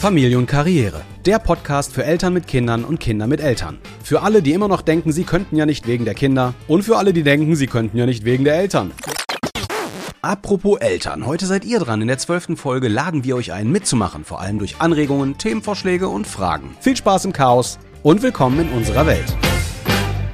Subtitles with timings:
[0.00, 1.02] Familie und Karriere.
[1.26, 3.78] Der Podcast für Eltern mit Kindern und Kinder mit Eltern.
[4.02, 6.54] Für alle, die immer noch denken, sie könnten ja nicht wegen der Kinder.
[6.68, 8.92] Und für alle, die denken, sie könnten ja nicht wegen der Eltern.
[10.22, 12.00] Apropos Eltern, heute seid ihr dran.
[12.00, 14.24] In der zwölften Folge laden wir euch ein, mitzumachen.
[14.24, 16.74] Vor allem durch Anregungen, Themenvorschläge und Fragen.
[16.80, 19.36] Viel Spaß im Chaos und willkommen in unserer Welt.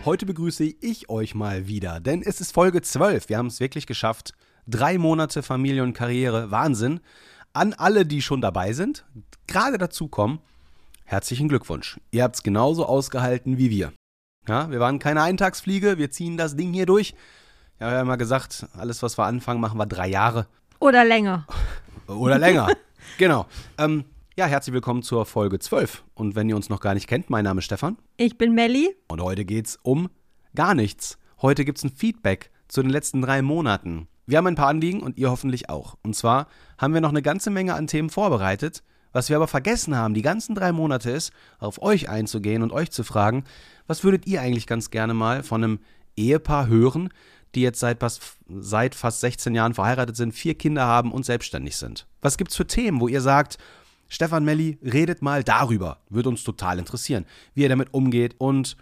[0.05, 3.29] Heute begrüße ich euch mal wieder, denn es ist Folge 12.
[3.29, 4.33] Wir haben es wirklich geschafft.
[4.69, 6.53] Drei Monate Familie und Karriere.
[6.53, 7.01] Wahnsinn.
[7.57, 9.07] An alle, die schon dabei sind,
[9.47, 10.41] gerade dazukommen,
[11.05, 11.99] herzlichen Glückwunsch.
[12.11, 13.95] Ihr habt es genauso ausgehalten wie wir.
[14.47, 17.15] Ja, wir waren keine Eintagsfliege, wir ziehen das Ding hier durch.
[17.81, 20.47] Ja, wir haben ja mal gesagt, alles, was wir anfangen, machen wir drei Jahre.
[20.81, 21.47] Oder länger.
[22.09, 22.69] Oder länger.
[23.17, 23.47] genau.
[23.79, 24.05] Ähm,
[24.37, 26.05] ja, herzlich willkommen zur Folge 12.
[26.13, 27.97] Und wenn ihr uns noch gar nicht kennt, mein Name ist Stefan.
[28.19, 28.95] Ich bin Melli.
[29.09, 30.11] Und heute geht's um
[30.55, 31.17] gar nichts.
[31.41, 34.09] Heute gibt's ein Feedback zu den letzten drei Monaten.
[34.27, 35.97] Wir haben ein paar Anliegen und ihr hoffentlich auch.
[36.03, 36.49] Und zwar
[36.79, 38.83] haben wir noch eine ganze Menge an Themen vorbereitet.
[39.13, 42.91] Was wir aber vergessen haben, die ganzen drei Monate ist, auf euch einzugehen und euch
[42.91, 43.45] zu fragen,
[43.87, 45.79] was würdet ihr eigentlich ganz gerne mal von einem
[46.17, 47.09] Ehepaar hören,
[47.55, 51.77] die jetzt seit fast, seit fast 16 Jahren verheiratet sind, vier Kinder haben und selbstständig
[51.77, 52.07] sind?
[52.21, 53.57] Was gibt's für Themen, wo ihr sagt,
[54.09, 55.99] Stefan Melli, redet mal darüber.
[56.11, 58.77] Würde uns total interessieren, wie ihr damit umgeht und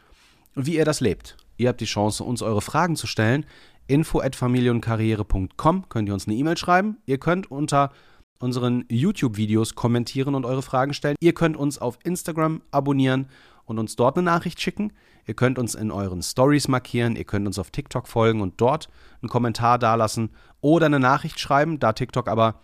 [0.54, 1.36] wie ihr das lebt.
[1.56, 3.46] Ihr habt die Chance, uns eure Fragen zu stellen
[3.86, 6.98] info at familienkarriere.com könnt ihr uns eine E-Mail schreiben.
[7.06, 7.90] Ihr könnt unter
[8.38, 11.16] unseren YouTube-Videos kommentieren und eure Fragen stellen.
[11.20, 13.28] Ihr könnt uns auf Instagram abonnieren
[13.64, 14.92] und uns dort eine Nachricht schicken.
[15.26, 17.16] Ihr könnt uns in euren Stories markieren.
[17.16, 18.88] Ihr könnt uns auf TikTok folgen und dort
[19.22, 22.60] einen Kommentar dalassen oder eine Nachricht schreiben, da TikTok aber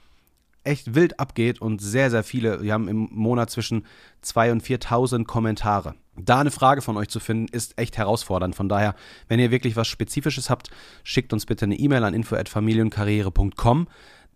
[0.65, 3.87] echt wild abgeht und sehr, sehr viele, wir haben im Monat zwischen
[4.25, 5.95] 2.000 und 4.000 Kommentare.
[6.25, 8.55] Da eine Frage von euch zu finden, ist echt herausfordernd.
[8.55, 8.95] Von daher,
[9.29, 10.71] wenn ihr wirklich was Spezifisches habt,
[11.05, 13.89] schickt uns bitte eine E-Mail an info.familienkarriere.com,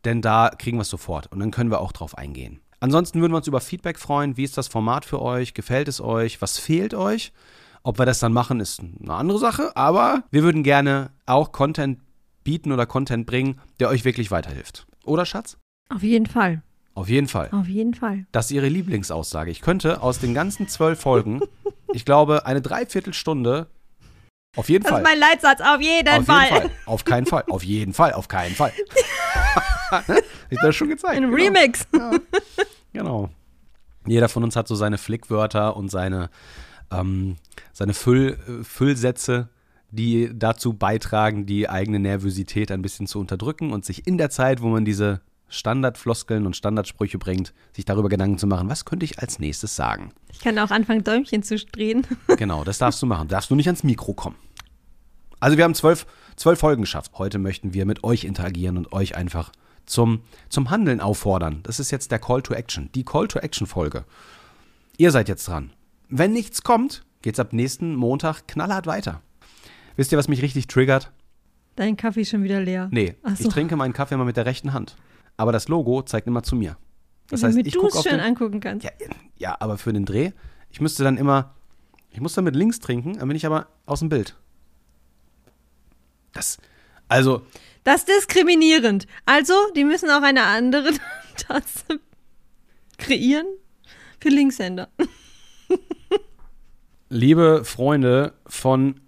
[0.04, 2.60] denn da kriegen wir es sofort und dann können wir auch drauf eingehen.
[2.80, 4.36] Ansonsten würden wir uns über Feedback freuen.
[4.36, 5.54] Wie ist das Format für euch?
[5.54, 6.42] Gefällt es euch?
[6.42, 7.32] Was fehlt euch?
[7.82, 12.00] Ob wir das dann machen, ist eine andere Sache, aber wir würden gerne auch Content
[12.42, 14.86] bieten oder Content bringen, der euch wirklich weiterhilft.
[15.04, 15.58] Oder Schatz?
[15.88, 16.62] Auf jeden Fall.
[16.94, 17.48] Auf jeden Fall.
[17.50, 18.26] Auf jeden Fall.
[18.32, 19.50] Das ist ihre Lieblingsaussage.
[19.50, 21.40] Ich könnte aus den ganzen zwölf Folgen,
[21.94, 23.68] ich glaube, eine Dreiviertelstunde
[24.56, 25.02] auf jeden das Fall.
[25.02, 26.44] Das ist mein Leitsatz, auf jeden auf Fall.
[26.44, 26.70] Jeden Fall.
[26.86, 27.44] Auf keinen Fall.
[27.48, 28.12] Auf jeden Fall.
[28.12, 28.72] Auf keinen Fall.
[30.50, 31.16] ich das schon gezeigt.
[31.16, 31.36] Ein genau.
[31.36, 31.86] Remix.
[31.92, 32.12] Ja.
[32.92, 33.30] Genau.
[34.06, 36.30] Jeder von uns hat so seine Flickwörter und seine,
[36.92, 37.36] ähm,
[37.72, 39.48] seine Füll, Füllsätze,
[39.90, 44.62] die dazu beitragen, die eigene Nervosität ein bisschen zu unterdrücken und sich in der Zeit,
[44.62, 45.20] wo man diese
[45.54, 50.12] Standardfloskeln und Standardsprüche bringt, sich darüber Gedanken zu machen, was könnte ich als nächstes sagen.
[50.32, 52.06] Ich kann auch anfangen, Däumchen zu drehen.
[52.36, 53.28] Genau, das darfst du machen.
[53.28, 54.36] Darfst du nicht ans Mikro kommen.
[55.40, 56.06] Also wir haben zwölf,
[56.36, 57.12] zwölf Folgen geschafft.
[57.16, 59.52] Heute möchten wir mit euch interagieren und euch einfach
[59.86, 61.60] zum, zum Handeln auffordern.
[61.62, 64.04] Das ist jetzt der Call to Action, die Call to Action Folge.
[64.96, 65.70] Ihr seid jetzt dran.
[66.08, 69.20] Wenn nichts kommt, geht's ab nächsten Montag knallhart weiter.
[69.96, 71.12] Wisst ihr, was mich richtig triggert?
[71.76, 72.88] Dein Kaffee ist schon wieder leer.
[72.92, 73.44] Nee, so.
[73.44, 74.96] ich trinke meinen Kaffee immer mit der rechten Hand
[75.36, 76.76] aber das Logo zeigt immer zu mir.
[77.28, 78.84] Das heißt, Damit du es schön den, angucken kannst.
[78.84, 78.90] Ja,
[79.36, 80.32] ja, aber für den Dreh,
[80.70, 81.54] ich müsste dann immer,
[82.10, 84.36] ich muss dann mit links trinken, dann bin ich aber aus dem Bild.
[86.32, 86.58] Das,
[87.08, 87.42] also.
[87.84, 89.06] Das ist diskriminierend.
[89.26, 90.90] Also, die müssen auch eine andere
[91.36, 92.00] Tasse
[92.98, 93.46] kreieren
[94.20, 94.88] für Linkshänder.
[97.08, 99.00] Liebe Freunde von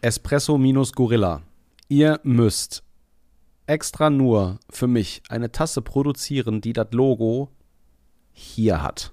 [0.00, 1.42] Espresso-Gorilla,
[1.88, 2.84] ihr müsst
[3.68, 7.50] extra nur für mich eine Tasse produzieren, die das Logo
[8.32, 9.12] hier hat.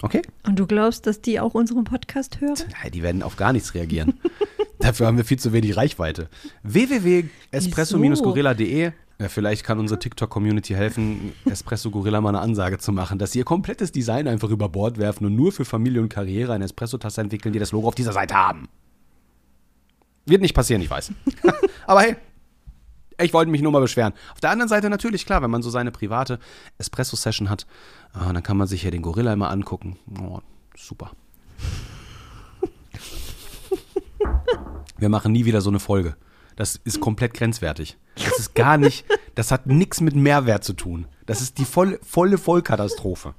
[0.00, 0.22] Okay?
[0.46, 2.56] Und du glaubst, dass die auch unseren Podcast hören?
[2.82, 4.18] Ja, die werden auf gar nichts reagieren.
[4.80, 6.28] Dafür haben wir viel zu wenig Reichweite.
[6.64, 8.92] www.espresso-gorilla.de
[9.22, 13.38] ja, vielleicht kann unsere TikTok-Community helfen, Espresso Gorilla mal eine Ansage zu machen, dass sie
[13.38, 17.20] ihr komplettes Design einfach über Bord werfen und nur für Familie und Karriere eine Espresso-Tasse
[17.20, 18.68] entwickeln, die das Logo auf dieser Seite haben.
[20.26, 21.12] Wird nicht passieren, ich weiß.
[21.86, 22.16] Aber hey,
[23.22, 24.12] ich wollte mich nur mal beschweren.
[24.32, 26.38] Auf der anderen Seite natürlich, klar, wenn man so seine private
[26.78, 27.66] Espresso-Session hat,
[28.14, 29.98] äh, dann kann man sich ja den Gorilla immer angucken.
[30.20, 30.40] Oh,
[30.76, 31.12] super.
[34.98, 36.16] Wir machen nie wieder so eine Folge.
[36.56, 37.96] Das ist komplett grenzwertig.
[38.16, 39.04] Das ist gar nicht,
[39.34, 41.06] das hat nichts mit Mehrwert zu tun.
[41.26, 43.34] Das ist die voll, volle Vollkatastrophe.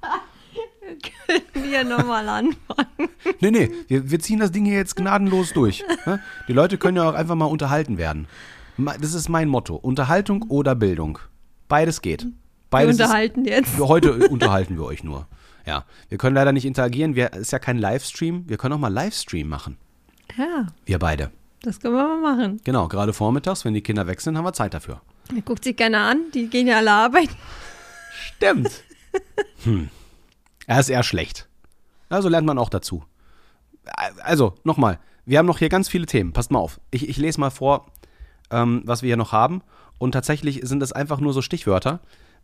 [1.53, 3.09] Können wir nochmal anfangen?
[3.39, 5.83] Nee, nee, wir, wir ziehen das Ding hier jetzt gnadenlos durch.
[6.05, 6.19] Ne?
[6.47, 8.27] Die Leute können ja auch einfach mal unterhalten werden.
[8.77, 9.75] Das ist mein Motto.
[9.75, 11.19] Unterhaltung oder Bildung.
[11.67, 12.27] Beides geht.
[12.69, 13.79] Beides wir unterhalten ist, jetzt.
[13.79, 15.27] Heute unterhalten wir euch nur.
[15.65, 17.15] Ja, wir können leider nicht interagieren.
[17.15, 18.49] Es ist ja kein Livestream.
[18.49, 19.77] Wir können auch mal Livestream machen.
[20.37, 20.67] Ja.
[20.85, 21.31] Wir beide.
[21.61, 22.61] Das können wir mal machen.
[22.63, 25.01] Genau, gerade vormittags, wenn die Kinder weg sind, haben wir Zeit dafür.
[25.31, 26.25] Der guckt sich keiner an.
[26.33, 27.35] Die gehen ja alle arbeiten.
[28.11, 28.83] Stimmt.
[29.63, 29.89] hm.
[30.67, 31.47] Er ist eher schlecht.
[32.09, 33.03] Also lernt man auch dazu.
[34.23, 36.33] Also, nochmal, wir haben noch hier ganz viele Themen.
[36.33, 36.79] Passt mal auf.
[36.91, 37.85] Ich, ich lese mal vor,
[38.53, 39.61] ähm, was wir hier noch haben.
[39.97, 41.99] Und tatsächlich sind das einfach nur so Stichwörter.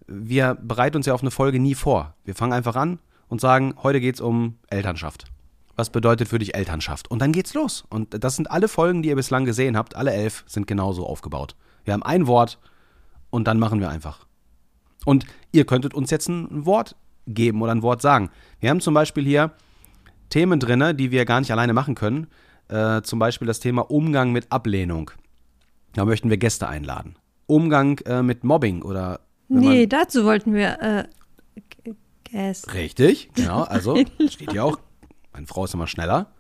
[0.08, 2.16] Wir bereiten uns ja auf eine Folge nie vor.
[2.26, 5.26] Wir fangen einfach an und sagen, heute geht es um Elternschaft.
[5.76, 7.10] Was bedeutet für dich Elternschaft?
[7.10, 7.86] Und dann geht's los.
[7.90, 9.96] Und das sind alle Folgen, die ihr bislang gesehen habt.
[9.96, 11.56] Alle elf sind genauso aufgebaut.
[11.86, 12.60] Wir haben ein Wort
[13.30, 14.26] und dann machen wir einfach.
[15.06, 16.96] Und ihr könntet uns jetzt ein Wort
[17.28, 18.30] geben oder ein Wort sagen.
[18.60, 19.52] Wir haben zum Beispiel hier
[20.30, 22.28] Themen drin, die wir gar nicht alleine machen können.
[22.68, 25.12] Äh, zum Beispiel das Thema Umgang mit Ablehnung.
[25.94, 27.16] Da möchten wir Gäste einladen.
[27.48, 29.22] Umgang äh, mit Mobbing oder.
[29.48, 31.94] Nee, dazu wollten wir äh,
[32.24, 32.74] Gäste.
[32.74, 33.64] Richtig, genau.
[33.64, 33.96] Also
[34.28, 34.80] steht hier auch,
[35.34, 36.32] meine Frau ist immer schneller.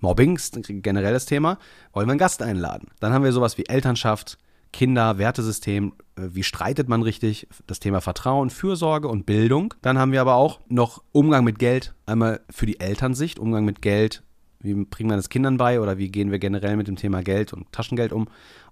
[0.00, 1.58] Mobbing ist generell das Thema.
[1.92, 2.88] Wollen wir einen Gast einladen?
[3.00, 4.38] Dann haben wir sowas wie Elternschaft,
[4.72, 9.74] Kinder, Wertesystem, äh, wie streitet man richtig, das Thema Vertrauen, Fürsorge und Bildung.
[9.82, 13.82] Dann haben wir aber auch noch Umgang mit Geld, einmal für die Elternsicht, Umgang mit
[13.82, 14.22] Geld,
[14.60, 17.52] wie bringen wir das Kindern bei oder wie gehen wir generell mit dem Thema Geld
[17.52, 18.28] und Taschengeld um.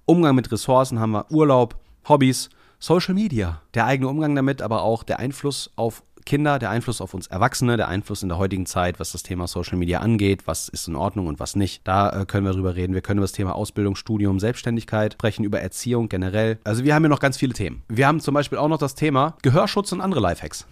[0.06, 1.76] Umgang mit Ressourcen haben wir Urlaub,
[2.08, 7.00] Hobbys, Social Media, der eigene Umgang damit, aber auch der Einfluss auf Kinder, der Einfluss
[7.00, 10.47] auf uns Erwachsene, der Einfluss in der heutigen Zeit, was das Thema Social Media angeht,
[10.47, 11.82] was ist in Ordnung und was nicht.
[11.85, 12.94] Da äh, können wir drüber reden.
[12.94, 16.58] Wir können über das Thema Ausbildung, Studium, Selbstständigkeit sprechen, über Erziehung generell.
[16.64, 17.82] Also wir haben hier noch ganz viele Themen.
[17.88, 20.67] Wir haben zum Beispiel auch noch das Thema Gehörschutz und andere Lifehacks.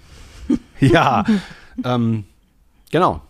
[0.80, 1.24] ja,
[1.84, 2.24] ähm,
[2.90, 3.22] genau.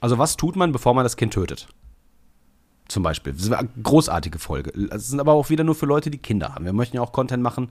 [0.00, 1.68] Also was tut man, bevor man das Kind tötet?
[2.90, 3.32] Zum Beispiel.
[3.32, 4.72] Das ist eine großartige Folge.
[4.88, 6.64] Das sind aber auch wieder nur für Leute, die Kinder haben.
[6.64, 7.68] Wir möchten ja auch Content machen,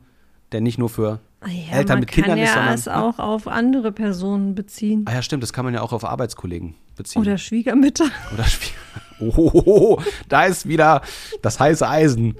[0.53, 2.73] der nicht nur für Ja, Eltern man mit Kindern kann ist, ja sondern.
[2.75, 5.03] es auch auf andere Personen beziehen.
[5.07, 7.21] Ah ja, stimmt, das kann man ja auch auf Arbeitskollegen beziehen.
[7.21, 8.05] Oder Schwiegermütter.
[8.33, 8.71] Oder Spiel.
[9.21, 11.01] Oh, da ist wieder
[11.41, 12.37] das heiße Eisen.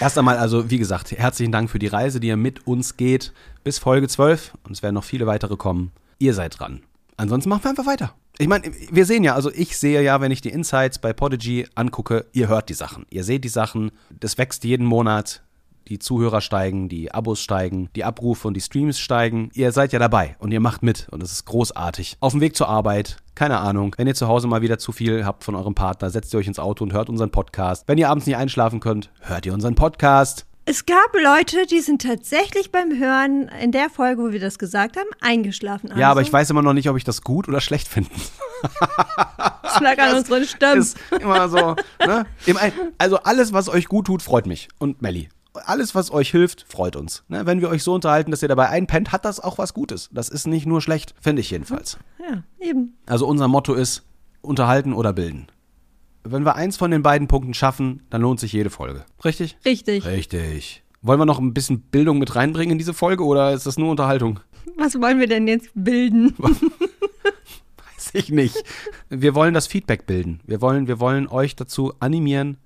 [0.00, 3.34] Erst einmal, also wie gesagt, herzlichen Dank für die Reise, die ihr mit uns geht
[3.64, 4.54] bis Folge 12.
[4.64, 5.92] Und es werden noch viele weitere kommen.
[6.18, 6.80] Ihr seid dran.
[7.18, 8.14] Ansonsten machen wir einfach weiter.
[8.40, 11.66] Ich meine, wir sehen ja, also ich sehe ja, wenn ich die Insights bei Podigy
[11.74, 13.04] angucke, ihr hört die Sachen.
[13.10, 13.90] Ihr seht die Sachen.
[14.10, 15.42] Das wächst jeden Monat.
[15.88, 19.50] Die Zuhörer steigen, die Abos steigen, die Abrufe und die Streams steigen.
[19.54, 22.18] Ihr seid ja dabei und ihr macht mit und es ist großartig.
[22.20, 23.94] Auf dem Weg zur Arbeit, keine Ahnung.
[23.96, 26.46] Wenn ihr zu Hause mal wieder zu viel habt von eurem Partner, setzt ihr euch
[26.46, 27.84] ins Auto und hört unseren Podcast.
[27.88, 30.47] Wenn ihr abends nicht einschlafen könnt, hört ihr unseren Podcast.
[30.68, 34.98] Es gab Leute, die sind tatsächlich beim Hören in der Folge, wo wir das gesagt
[34.98, 35.88] haben, eingeschlafen.
[35.96, 38.10] Ja, aber Also, ich weiß immer noch nicht, ob ich das gut oder schlecht finde.
[39.62, 40.80] Das lag an unseren Stimmen.
[40.80, 41.74] Ist immer so,
[42.06, 42.26] ne?
[42.98, 44.68] Also alles, was euch gut tut, freut mich.
[44.78, 45.30] Und Melli.
[45.54, 47.24] Alles, was euch hilft, freut uns.
[47.28, 47.46] Ne?
[47.46, 50.10] Wenn wir euch so unterhalten, dass ihr dabei einpennt, hat das auch was Gutes.
[50.12, 51.96] Das ist nicht nur schlecht, finde ich jedenfalls.
[52.20, 52.96] Ja, eben.
[53.06, 54.02] Also unser Motto ist,
[54.42, 55.46] unterhalten oder bilden.
[56.30, 59.04] Wenn wir eins von den beiden Punkten schaffen, dann lohnt sich jede Folge.
[59.24, 59.56] Richtig?
[59.64, 60.04] Richtig.
[60.06, 60.82] Richtig.
[61.02, 63.90] Wollen wir noch ein bisschen Bildung mit reinbringen in diese Folge oder ist das nur
[63.90, 64.40] Unterhaltung?
[64.76, 66.34] Was wollen wir denn jetzt bilden?
[66.38, 68.56] Weiß ich nicht.
[69.08, 70.40] Wir wollen das Feedback bilden.
[70.46, 72.56] Wir wollen, wir wollen euch dazu animieren,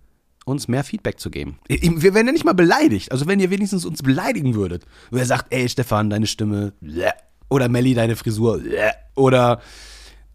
[0.44, 1.58] uns mehr Feedback zu geben.
[1.68, 3.12] Wir werden ja nicht mal beleidigt.
[3.12, 4.84] Also wenn ihr wenigstens uns beleidigen würdet.
[5.10, 6.72] Wer sagt, ey Stefan, deine Stimme.
[6.80, 7.10] bleh.
[7.48, 8.58] Oder Melli, deine Frisur.
[8.58, 8.90] bleh.
[9.14, 9.60] Oder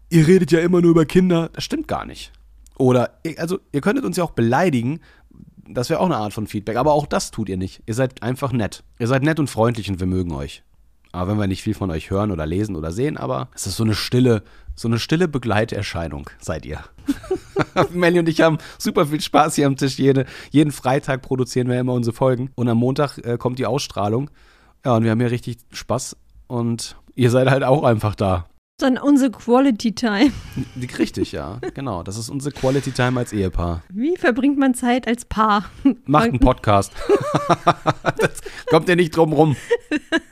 [0.08, 1.50] ihr redet ja immer nur über Kinder.
[1.52, 2.32] Das stimmt gar nicht.
[2.78, 5.00] Oder, also ihr könntet uns ja auch beleidigen.
[5.68, 6.76] Das wäre auch eine Art von Feedback.
[6.76, 7.82] Aber auch das tut ihr nicht.
[7.86, 8.84] Ihr seid einfach nett.
[8.98, 10.62] Ihr seid nett und freundlich und wir mögen euch.
[11.12, 13.76] Aber wenn wir nicht viel von euch hören oder lesen oder sehen, aber es ist
[13.76, 14.42] so eine stille,
[14.74, 16.80] so eine stille Begleiterscheinung, seid ihr.
[17.92, 19.98] Melli und ich haben super viel Spaß hier am Tisch.
[19.98, 22.50] Jede, jeden Freitag produzieren wir immer unsere Folgen.
[22.54, 24.30] Und am Montag äh, kommt die Ausstrahlung.
[24.84, 26.16] Ja, und wir haben hier richtig Spaß.
[26.46, 28.46] Und ihr seid halt auch einfach da.
[28.80, 30.30] Dann unsere Quality Time.
[30.76, 31.58] Die- Richtig, ja.
[31.74, 32.04] Genau.
[32.04, 33.82] Das ist unsere Quality Time als Ehepaar.
[33.88, 35.64] Wie verbringt man Zeit als Paar?
[36.06, 36.92] Macht einen Podcast.
[38.18, 39.56] das kommt ihr nicht drum rum.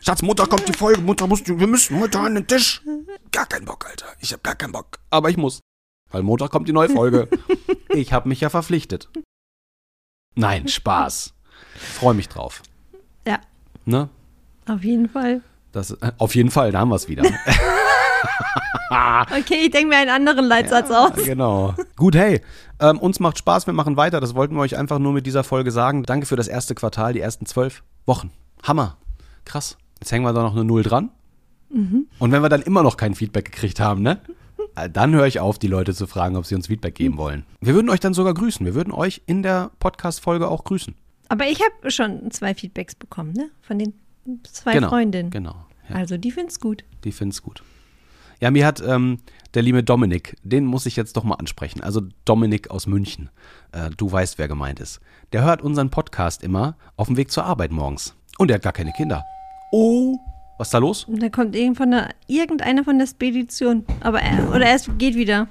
[0.01, 1.01] Schatz, Mutter kommt die Folge.
[1.01, 2.83] Mutter muss, wir müssen Mutter an den Tisch.
[3.33, 4.07] Gar keinen Bock, Alter.
[4.21, 5.01] Ich hab gar keinen Bock.
[5.11, 5.59] Aber ich muss.
[6.13, 7.29] Weil Montag kommt die neue Folge.
[7.89, 9.09] ich hab mich ja verpflichtet.
[10.37, 11.35] Nein, Spaß.
[11.75, 12.63] Freue mich drauf.
[13.27, 13.41] Ja,
[13.87, 14.09] Ne?
[14.69, 15.43] auf jeden Fall.
[15.73, 17.25] Das, äh, auf jeden Fall, da haben wir es wieder.
[19.39, 21.13] Okay, ich denke mir einen anderen Leitsatz aus.
[21.25, 21.75] Genau.
[21.97, 22.41] Gut, hey,
[22.81, 24.21] ähm, uns macht Spaß, wir machen weiter.
[24.21, 26.05] Das wollten wir euch einfach nur mit dieser Folge sagen.
[26.05, 28.31] Danke für das erste Quartal, die ersten zwölf Wochen.
[28.63, 28.97] Hammer.
[29.45, 29.77] Krass.
[30.01, 31.11] Jetzt hängen wir da noch eine Null dran.
[31.69, 34.21] Und wenn wir dann immer noch kein Feedback gekriegt haben, ne?
[34.77, 37.45] äh, Dann höre ich auf, die Leute zu fragen, ob sie uns Feedback geben wollen.
[37.61, 38.65] Wir würden euch dann sogar grüßen.
[38.65, 40.95] Wir würden euch in der Podcast-Folge auch grüßen.
[41.29, 43.51] Aber ich habe schon zwei Feedbacks bekommen, ne?
[43.63, 43.95] Von den
[44.51, 44.89] zwei genau.
[44.91, 45.31] Freundinnen.
[45.31, 45.57] Genau.
[45.89, 46.85] Ja, Also die finden's gut.
[47.05, 47.63] die finden es gut.
[48.41, 49.19] Ja, mir hat ähm,
[49.55, 51.83] der liebe Dominik, den muss ich jetzt doch mal ansprechen.
[51.83, 53.31] Also Dominik aus München.
[53.73, 55.01] Äh, du weißt, wer gemeint ist.
[55.33, 58.15] Der hört unseren Podcast immer auf dem Weg zur Arbeit morgens.
[58.39, 59.25] Und er hat gar keine Kinder.
[59.73, 60.19] Oh
[60.59, 61.05] Was ist da los?
[61.05, 63.87] Und da kommt irgend von der, irgendeiner von der Spedition.
[64.01, 65.49] Aber er, oder er geht wieder.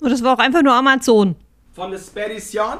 [0.00, 1.34] Oder es war auch einfach nur Amazon.
[1.72, 2.78] Von der Spedition?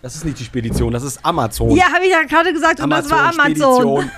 [0.00, 1.70] Das ist nicht die Spedition, das ist Amazon.
[1.70, 2.80] Ja, habe ich ja gerade gesagt.
[2.80, 3.44] Und das war Amazon.
[3.44, 4.10] Spedition.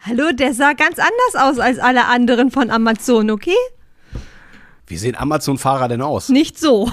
[0.00, 3.56] Hallo, der sah ganz anders aus als alle anderen von Amazon, okay?
[4.86, 6.28] Wie sehen Amazon-Fahrer denn aus?
[6.28, 6.90] Nicht so.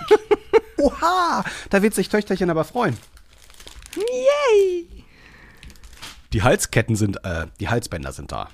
[0.78, 2.96] Oha, da wird sich Töchterchen aber freuen.
[3.96, 4.88] Yay!
[6.32, 8.48] Die Halsketten sind, äh, die Halsbänder sind da.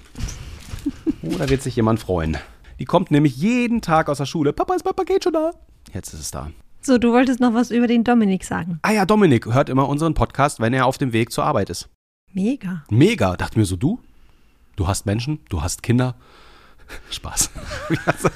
[1.22, 2.36] Oh, da wird sich jemand freuen.
[2.80, 4.52] Die kommt nämlich jeden Tag aus der Schule.
[4.52, 5.52] Papa, ist mein Paket schon da?
[5.92, 6.50] Jetzt ist es da.
[6.80, 8.78] So, du wolltest noch was über den Dominik sagen.
[8.82, 11.88] Ah ja, Dominik hört immer unseren Podcast, wenn er auf dem Weg zur Arbeit ist.
[12.32, 12.84] Mega.
[12.90, 13.36] Mega.
[13.36, 14.00] Dachte mir so, du?
[14.76, 16.14] Du hast Menschen, du hast Kinder.
[17.10, 17.50] Spaß.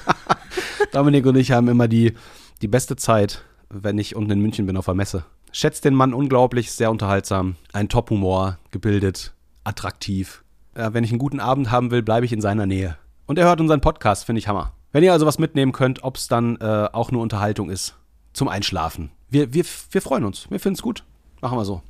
[0.91, 2.13] Dominik und ich haben immer die,
[2.61, 5.25] die beste Zeit, wenn ich unten in München bin auf der Messe.
[5.51, 9.33] Schätzt den Mann unglaublich, sehr unterhaltsam, ein Top-Humor, gebildet,
[9.63, 10.43] attraktiv.
[10.75, 12.97] Ja, wenn ich einen guten Abend haben will, bleibe ich in seiner Nähe.
[13.27, 14.73] Und er hört unseren Podcast, finde ich Hammer.
[14.91, 17.95] Wenn ihr also was mitnehmen könnt, ob es dann äh, auch nur Unterhaltung ist,
[18.33, 19.11] zum Einschlafen.
[19.29, 21.03] Wir, wir, wir freuen uns, wir finden es gut.
[21.41, 21.81] Machen wir so.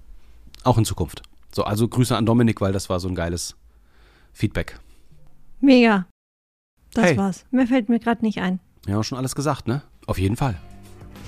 [0.63, 1.23] Auch in Zukunft.
[1.53, 3.55] So, also Grüße an Dominik, weil das war so ein geiles
[4.33, 4.79] Feedback.
[5.61, 6.07] Mega.
[6.93, 7.17] Das Hey.
[7.17, 7.45] war's.
[7.51, 8.59] Mehr fällt mir gerade nicht ein.
[8.87, 9.81] Ja, schon alles gesagt, ne?
[10.07, 10.55] Auf jeden Fall.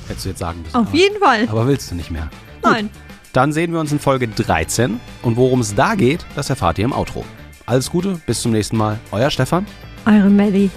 [0.08, 0.76] Hättest du jetzt sagen müssen.
[0.76, 1.48] Auf aber, jeden Fall.
[1.50, 2.30] Aber willst du nicht mehr.
[2.64, 2.90] Nein.
[3.34, 6.86] Dann sehen wir uns in Folge 13 und worum es da geht, das erfahrt ihr
[6.86, 7.26] im Outro.
[7.66, 9.00] Alles Gute, bis zum nächsten Mal.
[9.12, 9.66] Euer Stefan.
[10.06, 10.70] Eure Melly.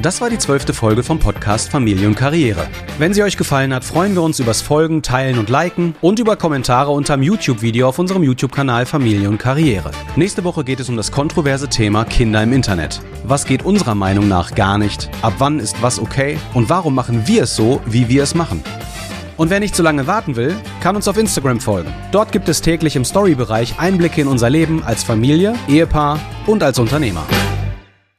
[0.00, 2.66] Das war die zwölfte Folge vom Podcast Familie und Karriere.
[2.98, 6.36] Wenn sie euch gefallen hat, freuen wir uns übers Folgen, Teilen und Liken und über
[6.36, 9.90] Kommentare unterm YouTube-Video auf unserem YouTube-Kanal Familie und Karriere.
[10.16, 13.02] Nächste Woche geht es um das kontroverse Thema Kinder im Internet.
[13.24, 15.10] Was geht unserer Meinung nach gar nicht?
[15.20, 16.38] Ab wann ist was okay?
[16.54, 18.64] Und warum machen wir es so, wie wir es machen?
[19.36, 21.92] Und wer nicht zu lange warten will, kann uns auf Instagram folgen.
[22.12, 26.78] Dort gibt es täglich im Story-Bereich Einblicke in unser Leben als Familie, Ehepaar und als
[26.78, 27.26] Unternehmer.